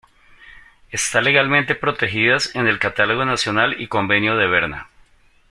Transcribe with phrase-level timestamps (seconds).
[0.89, 4.87] Está legalmente protegidas en el Catálogo Nacional y Convenio de Berna.